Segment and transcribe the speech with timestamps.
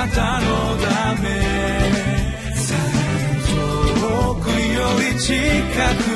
[0.00, 0.46] なたの
[0.78, 1.28] ため。
[4.00, 5.34] 遠くより近
[6.04, 6.09] く。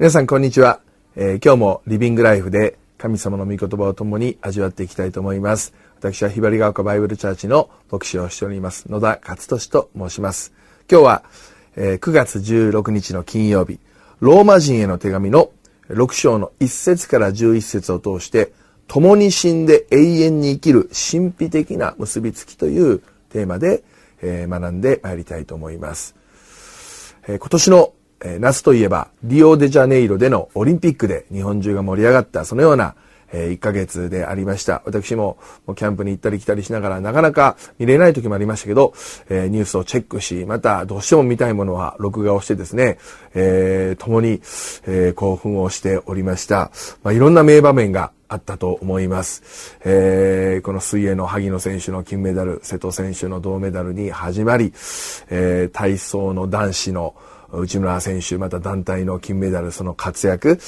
[0.00, 0.80] 皆さんこんにちは、
[1.14, 5.74] えー、今日もリビングライフで神様の御言葉を共に味わっていきたいと思います。
[5.98, 10.54] 私はひばりが丘バイブルチャーチの牧師をしております野田勝利と申します。
[10.90, 11.22] 今日は、
[11.76, 13.78] えー、9月16日の金曜日、
[14.20, 15.50] ローマ人への手紙の
[15.90, 18.54] 6章の1節から11節を通して、
[18.88, 23.84] 共に死んで永遠に生きる神秘的な結びつきというテーマで、
[24.22, 26.16] えー、学んでまいりたいと思います。
[27.28, 32.94] えー、今年のえー、夏といえば、リオデジャネイロでのオリンピックで日本中が盛り上がった、そのような、
[33.32, 34.82] えー、1ヶ月でありました。
[34.84, 38.92] 私ももうキャンプに行ったり来たりしながら、なかなか見れない時もありましたけど、
[39.28, 42.98] えー、ニュースをチェックし、またどうしても見たいものは録画をしてですね、
[43.34, 44.40] えー、共に、
[44.86, 46.70] えー、興奮をしておりました。
[47.02, 49.78] まあ、いろんな名場面があったと思います。
[49.84, 54.72] えー、この水泳の萩野選手の金メダル、瀬戸選手の銅メダルに始まり、
[55.30, 57.14] えー、体操の男子の
[57.52, 60.58] 内村選手、また団体の金メダル、その活躍、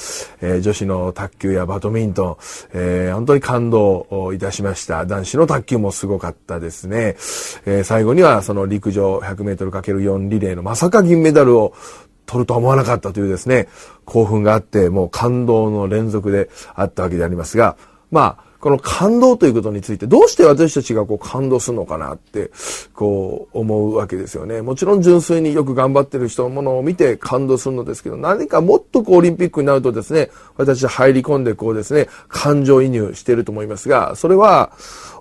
[0.41, 2.37] えー、女子の卓球やバドミントン、
[2.73, 5.05] えー、本当に感動いたしました。
[5.05, 7.15] 男子の卓球もすごかったですね。
[7.65, 11.73] えー、最後にはその陸上 100m×4 リレーのまさか銀メダルを
[12.25, 13.67] 取るとは思わなかったというですね、
[14.05, 17.77] 興奮があって、もう感動の連続であったわけでありますが、
[18.11, 22.49] まあ、この感動ということについて、どうして私たちがこう感動するのかなって、
[22.93, 24.61] こう思うわけですよね。
[24.61, 34.71] もちろん純粋によく頑張ってる人のものを見て感動するのですけど、何かもっとこうオリンピックになるとですね、私入り込んでこうですね、感情移入していると思いますが、それは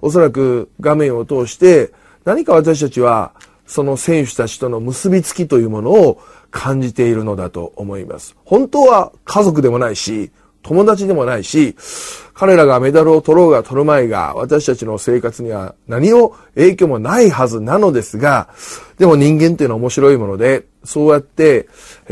[0.02, 1.90] おそらく画面を通して、
[2.24, 3.32] 何か私たちは
[3.66, 6.20] その選手たちとの結びつきというものを
[6.52, 8.36] 感じているのだと思います。
[8.44, 10.30] 本当は家族でもないし、
[10.62, 11.76] 友達でもないし、
[12.34, 18.48] 彼らがメダルを取ろうが取るまいが、私たちの生活には何の影響もないはずなのですが、
[18.98, 21.68] でも人間っていうのは面白いもので、そうやって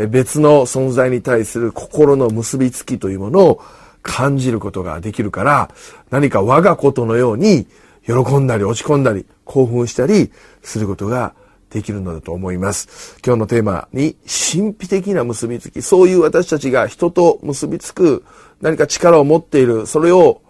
[0.08, 3.62] 別の存在に対する心の結びつきというものを
[4.02, 5.70] 感じることができるから、
[6.10, 7.66] 何か我がことのように
[8.06, 10.30] 喜んだり落ち込んだり興奮したり
[10.62, 11.34] することが
[11.70, 13.16] できるのだと思います。
[13.24, 18.24] 今日のテーマに神秘的な結びつき、そういう私たちが人と結びつく
[18.60, 20.42] 何か力を持っている、それを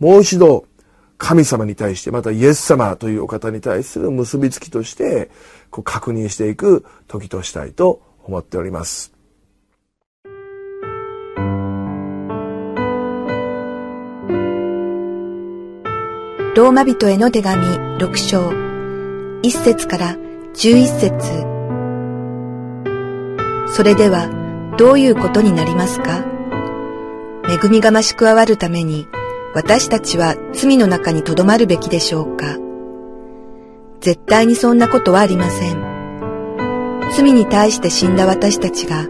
[0.00, 0.66] もう一度
[1.16, 5.30] 神様に対して、またイエス様というお方に対する結びつきとして、
[5.70, 9.12] こう確認していく時としたいと思っております。
[16.56, 17.66] ローマ人への手紙
[17.98, 18.48] 6章
[19.42, 20.16] 1節から
[20.54, 21.10] 11節。
[23.74, 24.28] それでは
[24.78, 26.24] どういうことになりますか？
[27.48, 29.08] 恵みが増し加わるために
[29.52, 32.56] 私たちは罪の中に留まるべきでしょうか？
[34.00, 37.00] 絶対にそんなことはありません。
[37.16, 39.08] 罪に対して死んだ私たちが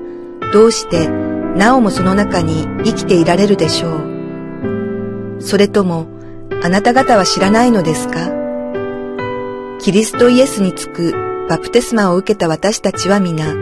[0.51, 5.43] どうしてなおもその中に生きていられるでしょう？
[5.43, 6.07] それとも
[6.63, 8.31] あなた方は知らないのですか？
[9.79, 13.55] キリストイエスにつくバプテスマを受けた私たちは皆、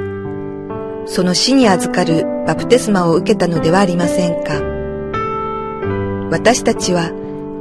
[1.07, 4.63] その死に預かるバプテスマを受けたのではありませんか。
[6.31, 7.11] 私たちは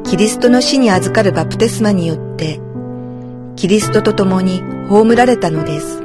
[0.04, 2.60] キリストの死に預かるバプテスマによって、
[3.56, 6.04] キリストと共に葬られたのです。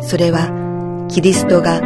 [0.00, 1.80] それは、キリストが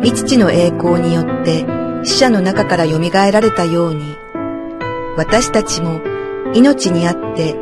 [0.00, 1.64] 未知の栄光によって
[2.04, 4.14] 死者の中から蘇られたように、
[5.16, 6.00] 私たちも
[6.54, 7.56] 命にあって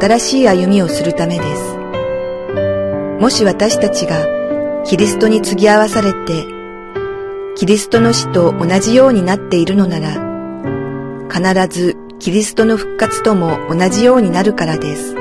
[0.00, 1.85] 新しい歩みをするためです。
[3.20, 4.26] もし私たちが
[4.84, 6.46] キリストに継ぎ合わされて、
[7.56, 15.14] キリストの死と同じようになっているのなら、必ずキリストの復活とも同じようになるからです。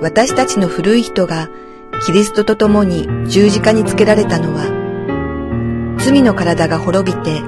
[0.00, 1.48] 私たちの古い人が
[2.04, 7.40] キリストと共に十字架につけられたのは、罪の体が滅びて、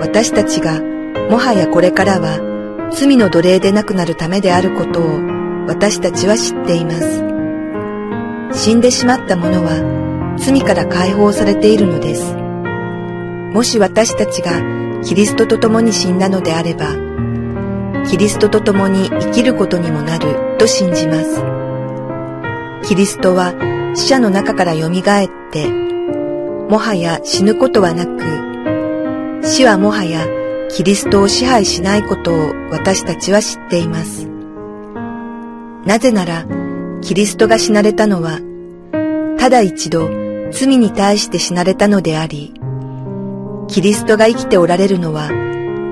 [0.00, 0.80] 私たちが
[1.30, 5.20] もはやこれからは罪の奴隷でなくなるためであることを
[5.68, 7.41] 私たちは知っています。
[8.54, 12.34] 死んでしまった者は罪から解放されているのです。
[13.52, 14.60] もし私たちが
[15.02, 16.96] キリストと共に死んだのであれば、
[18.08, 21.42] キリストと共に生きることにもなると信じます。
[22.88, 23.54] キリストは
[23.94, 24.92] 死者の中から蘇っ
[25.50, 30.26] て、もはや死ぬことはなく、死はもはや
[30.70, 34.28] キリストを支配しないことを私たちは知っています。
[35.84, 36.46] なぜなら、
[37.02, 38.38] キリストが死なれたのは、
[39.38, 40.08] ただ一度
[40.52, 42.54] 罪に対して死なれたのであり、
[43.66, 45.30] キリストが生きておられるのは、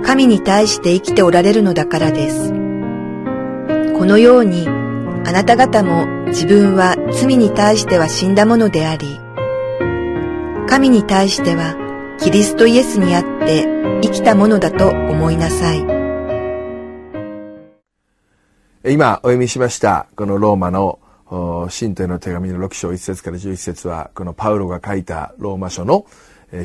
[0.04, 2.50] 神に対して生きておられるのだからです。
[2.50, 9.20] このように、あなた方も自分は罪に対しては死んだものであり、
[10.68, 11.74] 神に対しては
[12.20, 13.66] キリストイエスにあって
[14.02, 16.00] 生きたものだと思いなさい。
[18.82, 21.00] 今お読みしましたこのローマの
[21.69, 26.06] 信徒への手紙の6章1節から11節はこのパウロが書いたローマ書の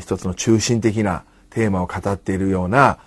[0.00, 3.00] 一つの中心的なテーマを語っているような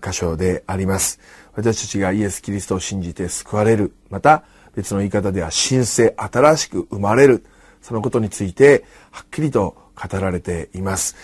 [0.00, 1.18] 箇所であります。
[1.54, 3.92] 私たちがイエス・キリストを信じて救われる。
[4.10, 4.44] また
[4.76, 7.44] 別の言い方では新生、新しく生まれる。
[7.80, 11.16] そのことについてはっきりと語られています。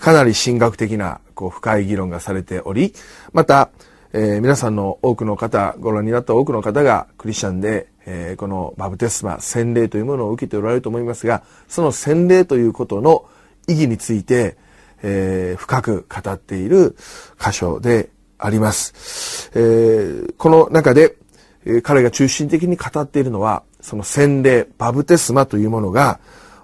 [0.00, 2.94] かなり神学的なこう深い議論がされており、
[3.32, 3.70] また、
[4.12, 13.26] えー、皆さんの多くの方、ご覧になった多くの方がクリスチャンで、えー、このバブテスマ、洗礼というものを受けておられると思いますが、その洗礼ということの
[13.68, 14.56] 意義について、
[15.02, 16.96] えー、深く語っている
[17.38, 19.52] 箇所であります。
[19.54, 21.16] え、この中で、
[21.64, 26.18] え、彼が中心的に語っているのは、その洗礼、バブテスマというものが、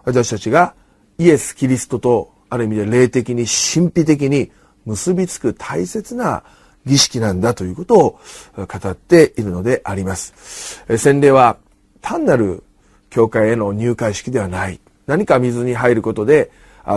[0.04, 0.74] 私たちが
[1.18, 4.50] イエス・キリストとある意味で霊的に神秘的に
[4.84, 6.42] 結びつく大切な
[6.86, 8.20] 儀式なんだということを
[8.56, 10.84] 語っているのであります。
[10.96, 11.56] 洗礼は
[12.00, 12.62] 単なる
[13.10, 14.80] 教会への入会式ではない。
[15.06, 16.50] 何か水に入ることで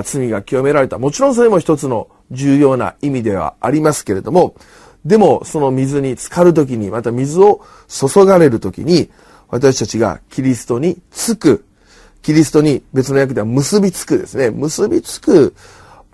[0.04, 0.98] 罪が清められた。
[0.98, 4.56] もちろんそれも一つの重要な意味ではありますけれども、
[5.06, 9.10] でもその水に浸かるときに、また水を注がれるときに、
[9.48, 11.66] 私たちがキリストにつく、
[12.22, 15.56] キリストに別の訳では結びつくですね、結びつく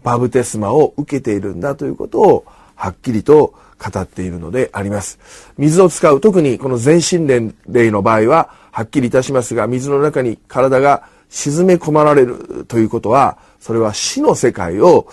[0.04, 2.46] バブテスマを受けているんだということを
[2.76, 5.20] はっきりと語っているのであります。
[5.58, 15.08] 水を使う、特にこの全身霊の場合ははっきりいたしますが、水の中に体が沈め込まれるということは、それは死の世界を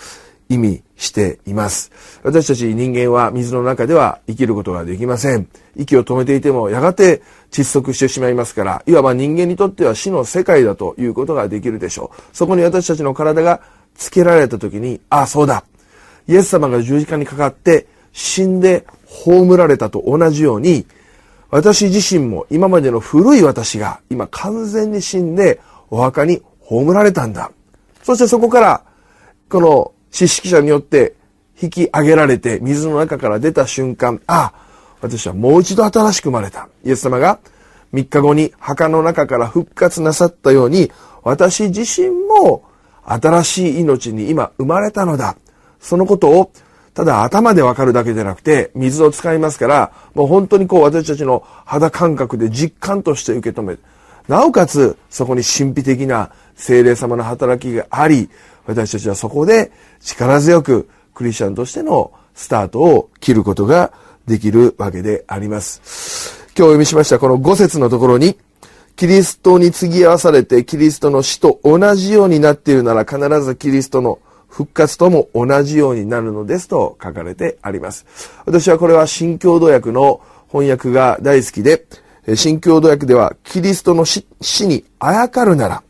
[0.48, 1.90] 意味しています。
[2.22, 5.48] 私たち人間は水の中では生きることができません。
[5.76, 12.36] 息を止めていてもやがて窒息してしまいますから、いわば人間にとっては死の世界だということができるでしょう。
[12.36, 13.60] そこに私たちの体が
[13.94, 15.64] つけられた時に、ああ、そうだ。
[16.28, 20.86] イエス様が十字架にかかって死んで葬られたと同じように、
[21.50, 25.60] 私自身も今までの古い私が今完全に死んで
[25.90, 27.50] お墓に葬られたんだ。
[28.02, 28.82] そしてそこから、
[29.48, 31.14] この知識者によって
[31.60, 34.52] 引き上げられて水の中から出た瞬間、あ、
[35.00, 36.68] 私はもう一度新しく生まれた。
[36.84, 37.38] イエス様が
[37.92, 40.90] 3日後に墓の中から復活なさったように、
[41.22, 42.64] 私自身も
[43.04, 45.36] 新しい命に今生まれたのだ。
[45.80, 46.52] そのことを
[46.94, 53.80] ただ頭でわかるだけでなくて、水を使いますから、もう本当にこう私たちの肌感覚で実感として受け止める。
[54.28, 58.28] なおかつ、そこに神秘的な精霊様の働きがあり、
[58.66, 63.92] 私たちはそこで力強くクリスチャンとしてのスタートを切ることが
[64.26, 66.46] できるわけであります。
[66.48, 68.36] 今日お読みしましたこの5節のところに、
[68.96, 74.18] キリストに継ぎ合わされてキリストの死と同じようになっているなら必ずキリストの
[74.52, 78.04] 復活とも同じようになるのですと書かれてあります。
[78.44, 81.86] 私はこれは新共同訳の翻訳が大好きで、
[82.34, 84.26] 新共同訳ではキリストの死
[84.66, 85.82] にあやかるなら、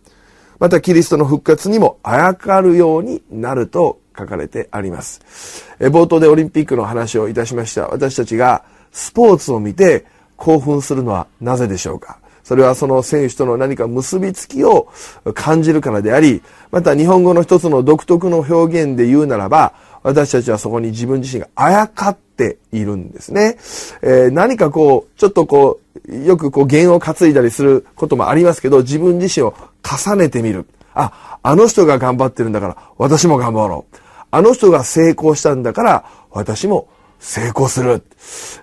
[0.60, 5.66] またキリストの復活にもあやかるようになると書かれてあります。
[5.80, 7.88] 冒頭でオリンピックの話をいたしました。
[7.88, 12.20] 私たちがスポーツを見て興奮するのはなぜでしょうか？
[12.52, 14.92] それはその選手との何か結びつきを
[15.32, 23.56] 感じるからであり、また日本語の一つの独特の表現で言うならば、私たちはそこに自分自身があやかっているんですね。
[24.02, 30.66] えー、何かこう、ちょっとこう、よくこう弦を担いだりすることもありますけど、自分自身を重ねてみる。
[30.92, 33.96] あ、あの人が頑張ってるんだから私も頑張ろう。
[34.30, 36.88] あの人が成功したんだから私も
[37.22, 38.02] 成功する。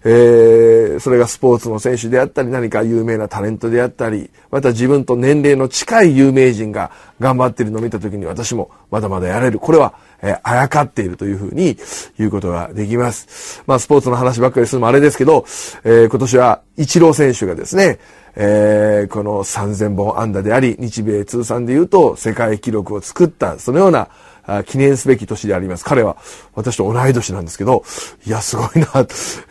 [0.04, 9.60] えー、それがスポーツの選手であったり、何か有名なタレントであったり、また自分と年齢の近い有名人が頑張っているのを見たときに私もまだまだやれる。
[9.60, 11.78] これは、えー、あやかっているというふうに
[12.18, 13.64] 言うことができます。
[13.66, 15.46] まあ、スポーツの話ばっかりするのもあれですけど、
[15.86, 18.00] えー、今年はイチロー選手がですね、
[18.36, 24.10] えー、この3000本安打であり、日米通算で言うと世界記録を作った、そのような
[24.66, 25.86] 記念すべき年であります。
[25.86, 26.18] 彼は
[26.56, 27.84] 私と同い年なんですけど、
[28.26, 28.88] いや、すごいな、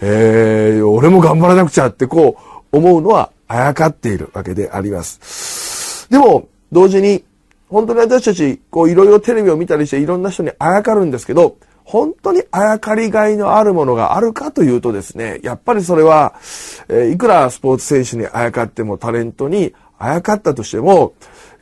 [0.01, 2.37] えー、俺も頑張らなくちゃってこ
[2.73, 6.11] う思うのはあやかっているわけであります。
[6.11, 7.25] でも、同時に、
[7.69, 11.57] 本当に私たち、こういろいろテレビを見たりしていろんな人にあやかるんですけど、
[11.89, 16.35] 本当にあやかりがいのあるものがあるかというとですね、やっぱりそれは、
[16.91, 21.15] え、いくらスポーツ選手にあやかってもタレントにあやかったとしても、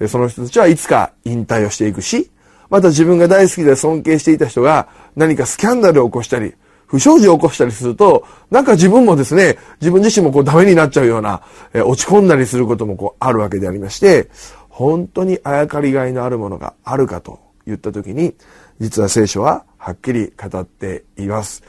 [0.09, 2.29] その人たちはいつか引退をしていくし、
[2.71, 6.55] また自分が大好きで尊敬していた人が何かスキャンダルを起こしたり、
[6.87, 11.43] 不祥事を起こしたりすると、なんか自分もですね、自分自身もこうダメになっちゃうような、
[11.73, 14.29] え落ち込んだりすることもこうあるわけでありまして、
[14.71, 18.35] 本当にあやかりがいのあるものがあるかと言ったときに、
[18.81, 21.63] 実は聖書ははっきり語っています。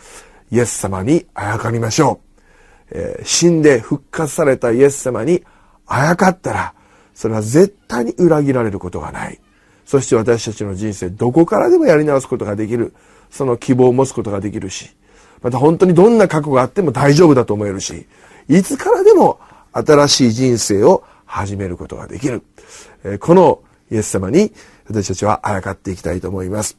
[0.52, 2.28] イエス様にあやかりましょう。
[2.92, 5.44] えー、死んで復活されたイエス様に
[5.86, 6.74] あやかったら、
[7.14, 9.40] それは絶対に裏切られることがない。
[9.86, 12.94] そして私たちの人生、どこからでもやり直すことができる。
[13.30, 14.96] その希望を持つことができるし、
[15.42, 18.08] また本当にどんな過去があっても大丈夫だと思えるし、
[18.48, 19.40] いつからでも
[19.74, 22.44] 新しい人生を始めることができる。
[23.20, 23.62] この
[23.92, 24.52] イエス様に
[24.90, 26.78] 私たちはあやかっていきたいと思います。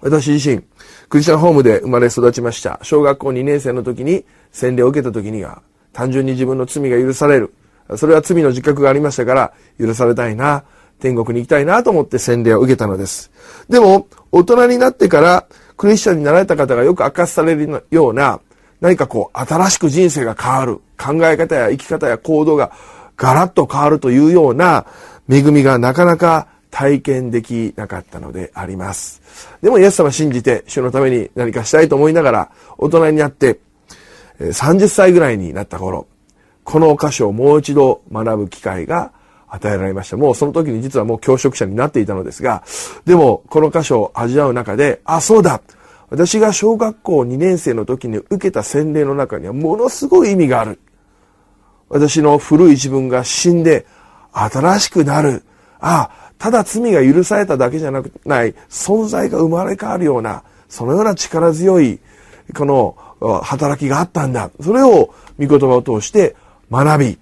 [0.00, 0.62] 私自身、
[1.08, 2.78] クリスチャンホームで生まれ育ちました。
[2.82, 5.62] 小学校2年生の時に洗礼を受けた時には、
[5.92, 7.54] 単純に自分の罪が許される。
[7.96, 10.64] それは罪の自覚がありましたから、許されたいな、
[11.00, 13.30] 天国に行きたいなと思って洗礼を受けたのです。
[13.68, 18.40] でも、大人になってからクリスチャンになられた方がよく明かされるような、
[18.80, 22.72] 何かこう、新しく人生が変わる、考え方や生き方や行動が
[23.16, 24.86] ガラッと変わるというような
[25.30, 29.22] 恵みがなかなか体験できなかったのであります。
[29.62, 33.60] でもイエス様信じて主のために何かしたいと思いながら大人になって
[34.40, 36.06] 30歳ぐらいになった頃、
[36.64, 39.12] この箇所をもう一度学ぶ機会が
[39.48, 40.16] 与えられました。
[40.16, 42.62] もうその時に実はもう教職者になっていたのですが、
[43.04, 45.60] でもこの箇所を味わう中で、あ、そうだ
[46.10, 50.80] 私が小学校2年生の時に受けた洗礼の中にはものすごい意味がある。
[51.88, 53.86] 私の古い自分が死んで
[54.32, 55.42] 新しくなる。
[55.80, 61.98] あ、ただ罪が許されただけじゃなくない存在が生まれ変わるような、そのような力強い、
[62.54, 62.96] この
[63.42, 64.50] 働きがあったんだ。
[64.60, 66.36] それを御言葉を通して
[66.70, 67.18] 学び、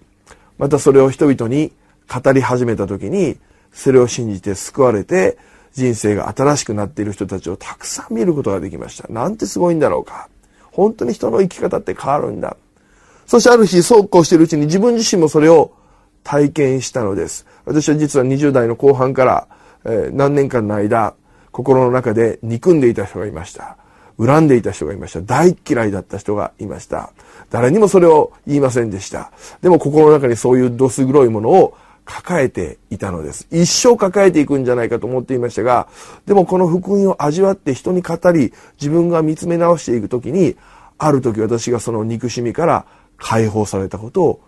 [0.58, 1.72] またそれを人々に
[2.08, 3.38] 語り始めた時に、
[3.72, 5.38] それを信じて救われて、
[5.72, 9.12] 人生が新しくなっている人たちをたくさん見ることができました。
[9.12, 10.28] なんてすごいんだろうか。
[10.72, 12.56] 本当に人の生き方って変わるんだ。
[13.26, 15.72] そしてある日、そうこうしているうちに自分自身もそれを
[16.26, 17.46] 体験したのです。
[17.66, 19.46] 私は実は20代の後半から、
[19.84, 21.14] えー、何年間の間、
[21.52, 23.76] 心の中で憎んでいた人がいました。
[24.18, 25.20] 恨んでいた人がいました。
[25.20, 27.12] 大嫌いだった人がいました。
[27.48, 29.30] 誰にもそれを言いませんでした。
[29.62, 33.46] でも心の中にそういうどす黒いものを抱えていたのです。
[33.52, 35.86] 一生抱えていくんじゃないかと思っていましたが、
[36.26, 40.56] でもこの福音を味わって人に語り、自分が見つめ直していくときに、
[40.98, 42.84] ある時私がその憎しみから
[43.16, 44.40] 解放されたことを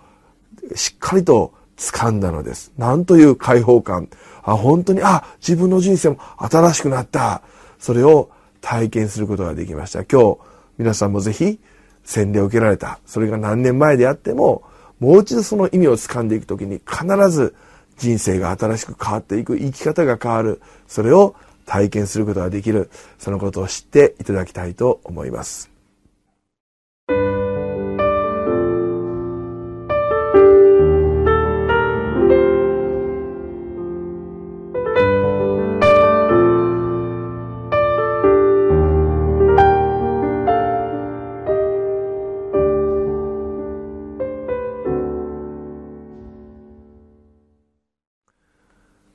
[0.74, 2.72] しっかりと掴んだのです。
[2.76, 4.08] なんという解放感。
[4.42, 7.42] あ、本当に、あ、自分の人生も新しくなった。
[7.78, 8.30] それを
[8.60, 10.04] 体験することができました。
[10.04, 10.38] 今日、
[10.76, 11.58] 皆さんもぜひ、
[12.04, 12.98] 洗礼を受けられた。
[13.06, 14.62] それが何年前であっても、
[14.98, 17.54] もう一度その意味を掴んでいくときに必ず
[17.98, 20.60] 人生が新しく変わっていく、生き方が変わる。
[20.88, 22.90] それを体験することができる。
[23.18, 25.77] そのことを知っていただきたいと思います。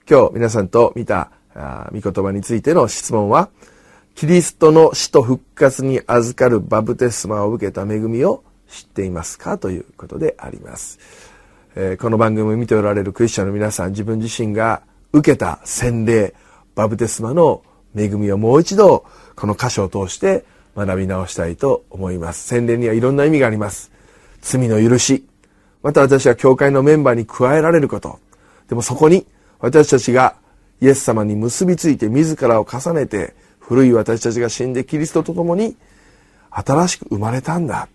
[0.09, 1.31] 今日皆さんと見た
[1.93, 3.49] 御言葉についての質問は、
[4.15, 10.99] キリストの死と復活に預かるバプテスマを受けた恵みを知っていますかということであります。
[11.75, 14.81] えー、この番組を見ておられるクリスチャンの皆さん、自分自身が
[15.13, 16.33] 受けた洗礼、
[16.75, 17.63] バプテスマの
[17.95, 19.05] 恵みをもう一度
[19.37, 20.43] この箇所を通して
[20.75, 22.45] 学び直したいと思います。
[22.45, 23.89] 洗礼にはいろんな意味があります。
[24.41, 25.25] 罪の許し、
[25.81, 28.19] また私は教会のメンバーに加えられること。
[28.67, 29.25] でもそこに
[29.63, 30.35] 私たちが
[30.81, 35.77] イエス様に結びついて自らを重ねて古い私たちが死んでキリストと共に
[36.49, 37.87] 新しく生まれたんだ。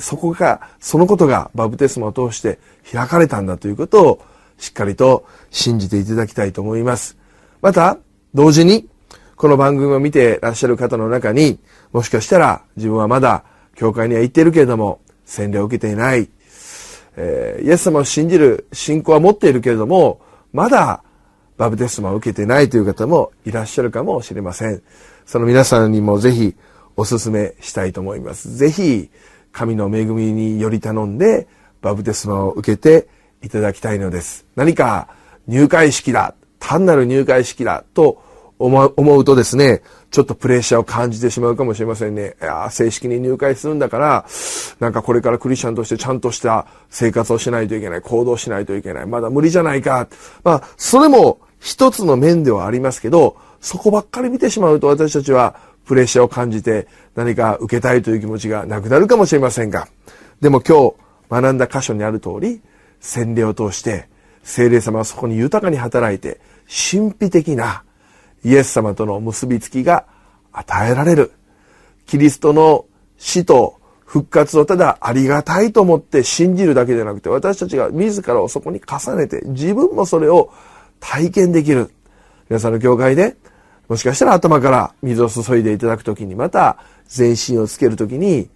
[0.00, 2.58] そこが、そのことがバプテスマを通して
[2.92, 4.24] 開かれたんだということを
[4.58, 7.16] しっかりと信じていただきたいと思います。
[7.60, 7.98] また、
[8.34, 8.88] 同時に、
[9.36, 11.60] この番組を見ていらっしゃる方の中に、
[11.92, 13.44] もしかしたら自分はまだ
[13.76, 16.28] 教会には行っているけれども、洗礼を受けていない。
[17.16, 20.21] えー、イエス様を信じる信仰は持っているけれども、
[20.52, 21.02] まだ
[21.56, 24.82] バプテスマを受けてないという方もいらっしゃるかもしれません。
[25.26, 26.54] その皆さんにもぜひ
[26.96, 28.54] お勧めしたいと思います。
[28.56, 29.10] ぜひ、
[29.52, 31.46] 神の恵みにより頼んで、
[31.80, 33.08] バプテスマを受けて
[33.42, 34.46] いただきたいのです。
[34.56, 35.08] 何か
[35.46, 38.22] 入会式だ、単なる入会式だと
[38.64, 42.36] 思うとですね、ちょっとプレッシャーを感じてしまうかもしれませんね。
[42.40, 44.26] いや正式に入会するんだから、
[44.80, 50.08] なんかこれからクリスチャンとしてちゃんとした生活をしないといけない、行動しないといけない、まだ無理じゃないか。
[50.44, 59.88] まあ、それも一つの面ではありますけど、そこばっかり見てしまうと私たちはプレッシャーを感じて何か受けたいという気持ちがなくなるかもしれませんが、
[60.40, 60.94] でも今日
[61.30, 62.60] 学んだ箇所にある通り、
[63.00, 64.08] 洗礼を通して
[64.44, 67.84] 聖霊様はそこに豊かに働いて神秘的な
[68.44, 70.06] イエス様との結びつきが
[70.52, 71.32] 与えられる。
[72.06, 80.52] キリストの死と復活をただありがたいと思って信じるだけでなくて私たちが自らをそこに重ねて自分もそれを
[81.00, 81.90] 体験できる。
[82.50, 83.36] 皆さんの教会で
[83.88, 88.50] もしかしたら頭から水を注いでいただくときにまた全身をつけるときに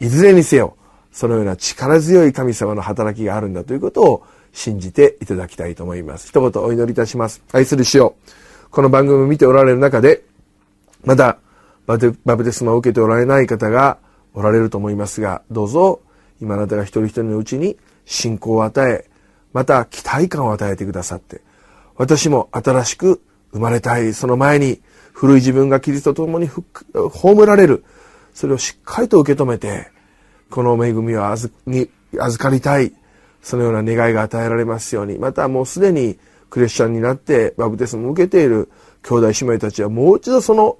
[0.00, 0.76] いずれにせよ
[1.12, 6.28] そのような力強い神様の働きがあるんだということを信じていただきたいと思います。
[6.28, 7.42] 一言お祈りいたします。
[7.52, 8.14] 愛する主よ
[8.74, 10.24] この番組を見ておられる中で、
[11.04, 11.38] まだ
[11.86, 13.98] バプテスマを受けておられない方が
[14.34, 16.00] おられると思いますが、どうぞ
[16.42, 19.08] 今あなたが一人一人のうちに信仰を与え、
[19.52, 21.40] また期待感を与えてくださって、
[21.94, 24.80] 私も新しく生まれたい、その前に
[25.12, 27.84] 古い自分がキリストと共に葬られる、
[28.34, 29.86] それをしっかりと受け止めて、
[30.50, 31.54] この恵みを預
[32.38, 32.92] かりたい、
[33.40, 36.18] そのような願いが与えられますように、またもうすでに
[36.54, 38.70] クリスチャンになってバプテスマを受けている
[39.02, 40.78] 兄弟姉妹たちはもう一度その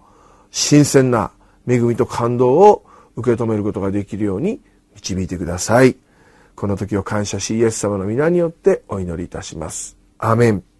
[0.53, 1.33] 新鮮な
[1.67, 4.61] 恵みと感動を受け止めることができるように
[4.95, 5.97] 導いてください。
[6.55, 9.97] この時を感謝しイエス様の皆によってお祈りいたします。
[10.19, 10.74] アメン。